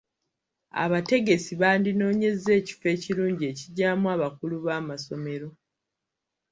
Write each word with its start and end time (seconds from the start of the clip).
Abategesi 0.83 1.51
bandinoonyezza 1.61 2.49
ekifo 2.59 2.85
ekirungi 2.95 3.43
ekigyamu 3.51 4.05
abakulu 4.15 4.55
b'amasomero. 4.65 5.49